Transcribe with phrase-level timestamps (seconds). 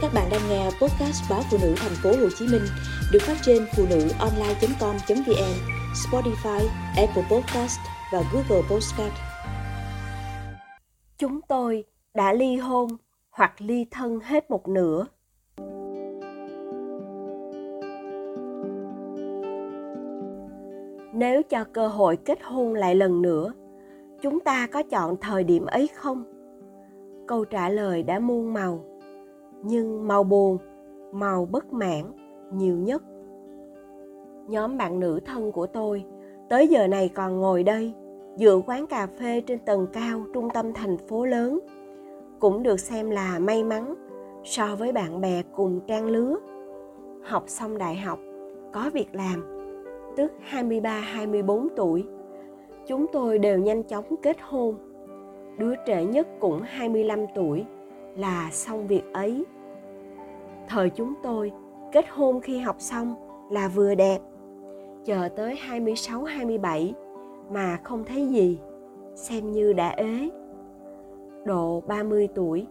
[0.00, 2.62] Các bạn đang nghe podcast báo phụ nữ thành phố Hồ Chí Minh
[3.12, 5.54] được phát trên phụ nữ online.com.vn,
[5.94, 7.78] Spotify, Apple Podcast
[8.12, 9.12] và Google Podcast.
[11.18, 11.84] Chúng tôi
[12.14, 12.88] đã ly hôn
[13.30, 15.06] hoặc ly thân hết một nửa.
[21.12, 23.52] Nếu cho cơ hội kết hôn lại lần nữa,
[24.22, 26.24] chúng ta có chọn thời điểm ấy không?
[27.26, 28.87] Câu trả lời đã muôn màu
[29.62, 30.58] nhưng màu buồn
[31.12, 32.04] màu bất mãn
[32.52, 33.02] nhiều nhất.
[34.48, 36.04] Nhóm bạn nữ thân của tôi
[36.48, 37.92] tới giờ này còn ngồi đây,
[38.36, 41.60] dựa quán cà phê trên tầng cao trung tâm thành phố lớn,
[42.38, 43.94] cũng được xem là may mắn
[44.44, 46.36] so với bạn bè cùng trang lứa.
[47.22, 48.18] Học xong đại học,
[48.72, 49.64] có việc làm,
[50.16, 52.04] tức 23 24 tuổi,
[52.86, 54.74] chúng tôi đều nhanh chóng kết hôn.
[55.58, 57.64] Đứa trẻ nhất cũng 25 tuổi
[58.18, 59.44] là xong việc ấy.
[60.68, 61.52] Thời chúng tôi
[61.92, 63.14] kết hôn khi học xong
[63.50, 64.18] là vừa đẹp.
[65.04, 66.94] Chờ tới 26 27
[67.50, 68.58] mà không thấy gì,
[69.14, 70.30] xem như đã ế.
[71.44, 72.66] Độ 30 tuổi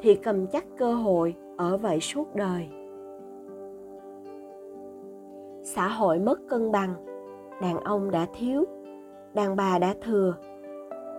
[0.00, 2.68] thì cầm chắc cơ hội ở vậy suốt đời.
[5.62, 6.94] Xã hội mất cân bằng,
[7.62, 8.64] đàn ông đã thiếu,
[9.34, 10.34] đàn bà đã thừa,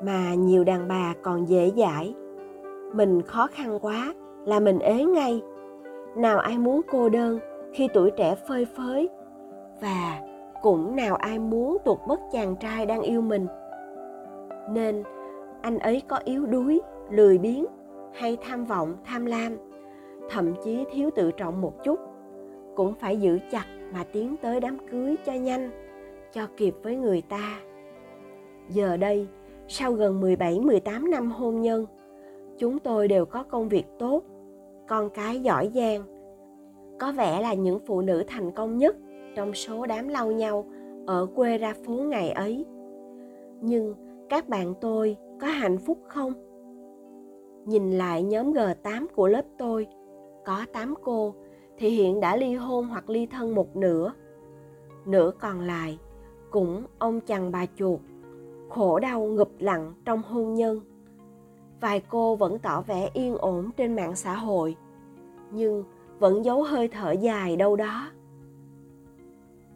[0.03, 2.15] mà nhiều đàn bà còn dễ dãi
[2.95, 4.13] mình khó khăn quá
[4.45, 5.41] là mình ế ngay.
[6.15, 7.39] Nào ai muốn cô đơn
[7.73, 9.09] khi tuổi trẻ phơi phới,
[9.81, 10.21] và
[10.61, 13.47] cũng nào ai muốn tuột mất chàng trai đang yêu mình.
[14.69, 15.03] Nên
[15.61, 17.65] anh ấy có yếu đuối, lười biếng
[18.13, 19.57] hay tham vọng, tham lam,
[20.29, 21.99] thậm chí thiếu tự trọng một chút,
[22.75, 25.69] cũng phải giữ chặt mà tiến tới đám cưới cho nhanh,
[26.33, 27.59] cho kịp với người ta.
[28.69, 29.27] Giờ đây,
[29.67, 31.85] sau gần 17 18 năm hôn nhân
[32.57, 34.23] chúng tôi đều có công việc tốt,
[34.87, 36.03] con cái giỏi giang.
[36.99, 38.95] Có vẻ là những phụ nữ thành công nhất
[39.35, 40.65] trong số đám lau nhau
[41.07, 42.65] ở quê ra phố ngày ấy.
[43.61, 43.95] Nhưng
[44.29, 46.33] các bạn tôi có hạnh phúc không?
[47.65, 49.87] Nhìn lại nhóm G8 của lớp tôi,
[50.45, 51.33] có 8 cô
[51.77, 54.13] thì hiện đã ly hôn hoặc ly thân một nửa.
[55.05, 55.99] Nửa còn lại
[56.51, 57.99] cũng ông chằn bà chuột,
[58.69, 60.79] khổ đau ngụp lặng trong hôn nhân
[61.81, 64.75] vài cô vẫn tỏ vẻ yên ổn trên mạng xã hội,
[65.51, 65.83] nhưng
[66.19, 68.11] vẫn giấu hơi thở dài đâu đó.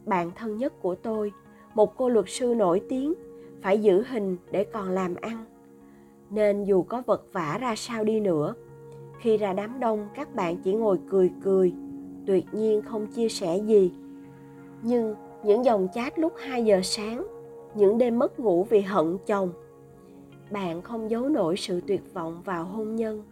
[0.06, 1.32] Bạn thân nhất của tôi,
[1.74, 3.14] một cô luật sư nổi tiếng,
[3.62, 5.44] phải giữ hình để còn làm ăn.
[6.30, 8.54] Nên dù có vật vả ra sao đi nữa,
[9.18, 11.72] khi ra đám đông các bạn chỉ ngồi cười cười,
[12.26, 13.92] tuyệt nhiên không chia sẻ gì.
[14.82, 17.26] Nhưng những dòng chat lúc 2 giờ sáng,
[17.74, 19.52] những đêm mất ngủ vì hận chồng
[20.50, 23.22] bạn không giấu nổi sự tuyệt vọng vào hôn nhân.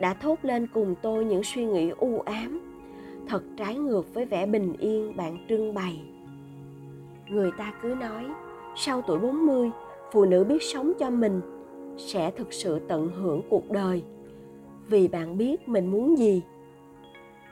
[0.00, 2.60] Đã thốt lên cùng tôi những suy nghĩ u ám.
[3.28, 6.02] Thật trái ngược với vẻ bình yên bạn trưng bày.
[7.28, 8.24] Người ta cứ nói,
[8.76, 9.70] sau tuổi 40
[10.12, 11.40] phụ nữ biết sống cho mình
[11.96, 14.02] sẽ thực sự tận hưởng cuộc đời.
[14.88, 16.42] Vì bạn biết mình muốn gì.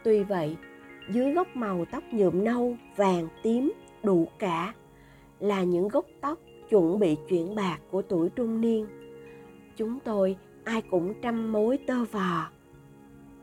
[0.05, 0.57] Tuy vậy,
[1.13, 3.73] dưới gốc màu tóc nhuộm nâu, vàng, tím,
[4.03, 4.75] đủ cả
[5.41, 6.39] là những gốc tóc
[6.71, 8.87] chuẩn bị chuyển bạc của tuổi trung niên.
[9.77, 12.49] Chúng tôi ai cũng trăm mối tơ vò.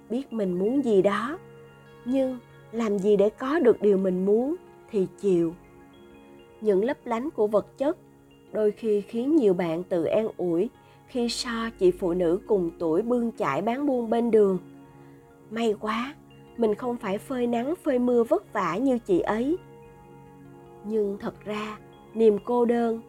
[0.10, 1.38] Biết mình muốn gì đó,
[2.06, 2.40] nhưng
[2.72, 4.56] làm gì để có được điều mình muốn
[4.92, 5.54] thì chịu.
[6.62, 7.98] Những lấp lánh của vật chất
[8.52, 10.70] đôi khi khiến nhiều bạn tự an ủi
[11.08, 14.60] khi so chị phụ nữ cùng tuổi bươn chải bán buôn bên đường.
[15.50, 16.16] May quá,
[16.58, 19.58] mình không phải phơi nắng, phơi mưa vất vả như chị ấy.
[20.86, 21.78] Nhưng thật ra,
[22.14, 23.02] niềm cô đơn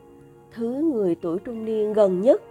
[0.50, 2.42] thứ người tuổi trung niên gần nhất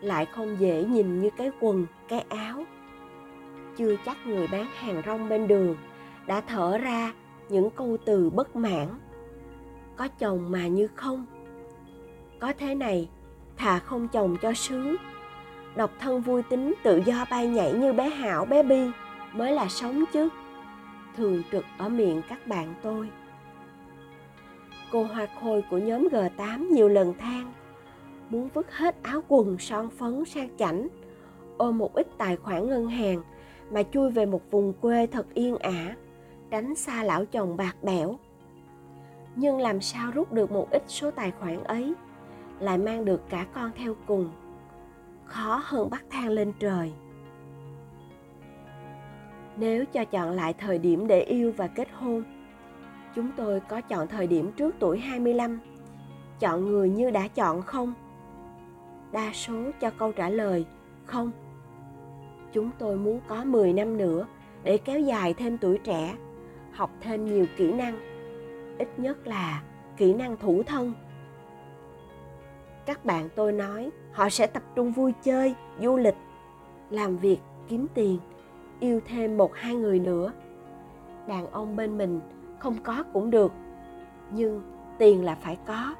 [0.00, 2.64] lại không dễ nhìn như cái quần, cái áo.
[3.76, 5.76] Chưa chắc người bán hàng rong bên đường
[6.26, 7.12] đã thở ra
[7.48, 8.88] những câu từ bất mãn.
[9.96, 11.26] Có chồng mà như không?
[12.40, 13.08] Có thế này,
[13.56, 14.96] thà không chồng cho sướng.
[15.76, 18.90] Độc thân vui tính tự do bay nhảy như bé hảo, bé bi
[19.32, 20.28] mới là sống chứ.
[21.16, 23.08] Thường trực ở miệng các bạn tôi
[24.92, 27.52] cô hoa khôi của nhóm G8 nhiều lần than.
[28.30, 30.88] Muốn vứt hết áo quần, son phấn sang chảnh,
[31.58, 33.22] ôm một ít tài khoản ngân hàng
[33.70, 35.96] mà chui về một vùng quê thật yên ả,
[36.50, 38.18] tránh xa lão chồng bạc bẽo.
[39.36, 41.94] Nhưng làm sao rút được một ít số tài khoản ấy,
[42.60, 44.30] lại mang được cả con theo cùng.
[45.24, 46.92] Khó hơn bắt thang lên trời.
[49.56, 52.24] Nếu cho chọn lại thời điểm để yêu và kết hôn
[53.14, 55.60] chúng tôi có chọn thời điểm trước tuổi 25
[56.38, 57.94] chọn người như đã chọn không?
[59.12, 60.66] Đa số cho câu trả lời,
[61.04, 61.30] không.
[62.52, 64.26] Chúng tôi muốn có 10 năm nữa
[64.62, 66.16] để kéo dài thêm tuổi trẻ,
[66.72, 67.98] học thêm nhiều kỹ năng,
[68.78, 69.62] ít nhất là
[69.96, 70.92] kỹ năng thủ thân.
[72.86, 76.16] Các bạn tôi nói, họ sẽ tập trung vui chơi, du lịch,
[76.90, 77.38] làm việc,
[77.68, 78.18] kiếm tiền,
[78.80, 80.32] yêu thêm một hai người nữa.
[81.26, 82.20] Đàn ông bên mình
[82.62, 83.52] không có cũng được.
[84.30, 84.62] Nhưng
[84.98, 85.94] tiền là phải có.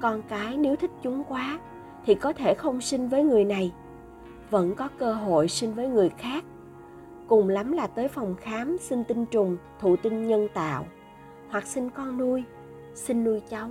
[0.00, 1.58] Con cái nếu thích chúng quá
[2.06, 3.72] thì có thể không sinh với người này.
[4.50, 6.44] Vẫn có cơ hội sinh với người khác.
[7.28, 10.86] Cùng lắm là tới phòng khám xin tinh trùng, thụ tinh nhân tạo.
[11.50, 12.44] Hoặc sinh con nuôi,
[12.94, 13.68] xin nuôi cháu.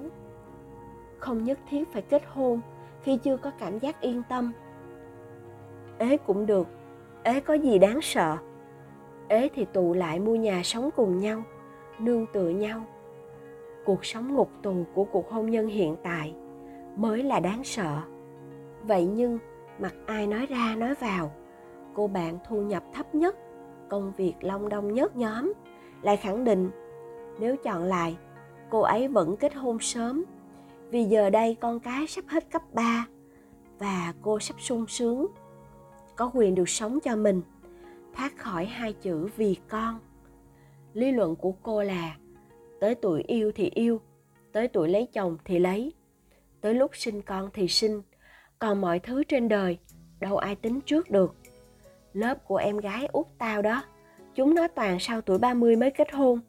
[1.20, 2.62] Không nhất thiết phải kết hôn
[3.04, 4.52] khi chưa có cảm giác yên tâm.
[5.98, 6.68] Ế cũng được.
[7.24, 8.38] Ế có gì đáng sợ?
[9.28, 11.44] Ế thì tụ lại mua nhà sống cùng nhau
[12.02, 12.86] nương tựa nhau.
[13.86, 16.36] Cuộc sống ngục tù của cuộc hôn nhân hiện tại
[16.96, 17.98] mới là đáng sợ.
[18.84, 19.40] Vậy nhưng
[19.80, 21.32] mặc ai nói ra nói vào,
[21.94, 23.36] cô bạn thu nhập thấp nhất,
[23.90, 25.54] công việc long đong nhất nhóm
[26.02, 26.70] lại khẳng định,
[27.40, 28.18] nếu chọn lại,
[28.70, 30.24] cô ấy vẫn kết hôn sớm,
[30.90, 33.06] vì giờ đây con cái sắp hết cấp 3
[33.80, 35.28] và cô sắp sung sướng,
[36.16, 37.42] có quyền được sống cho mình.
[38.16, 40.00] Thoát khỏi hai chữ vì con
[40.94, 42.16] lý luận của cô là,
[42.80, 44.02] tới tuổi yêu thì yêu,
[44.52, 45.94] tới tuổi lấy chồng thì lấy.
[46.62, 48.02] Tới lúc sinh con thì sinh,
[48.60, 49.78] còn mọi thứ trên đời,
[50.20, 51.36] đâu ai tính trước được.
[52.14, 53.84] Lớp của em gái út tao đó,
[54.36, 56.40] chúng nó toàn sau tuổi 30 mới kết hôn,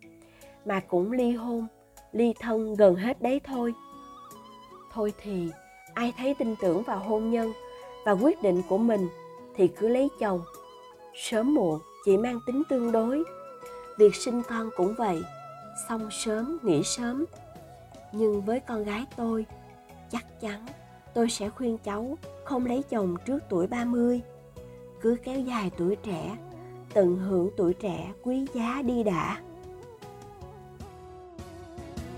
[0.65, 1.67] mà cũng ly hôn,
[2.13, 3.75] ly thân gần hết đấy thôi.
[4.93, 5.49] Thôi thì,
[5.95, 7.53] ai thấy tin tưởng vào hôn nhân
[8.05, 9.09] và quyết định của mình
[9.55, 10.41] thì cứ lấy chồng.
[11.15, 13.25] Sớm muộn, chỉ mang tính tương đối
[13.99, 15.23] việc sinh con cũng vậy.
[15.89, 17.25] Xong sớm, nghỉ sớm.
[18.13, 19.47] Nhưng với con gái tôi,
[20.11, 20.67] chắc chắn
[21.15, 24.23] tôi sẽ khuyên cháu không lấy chồng trước tuổi 30
[25.01, 26.37] cứ kéo dài tuổi trẻ,
[26.95, 29.41] tận hưởng tuổi trẻ quý giá đi đã.